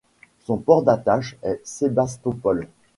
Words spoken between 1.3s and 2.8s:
est Sébastopol.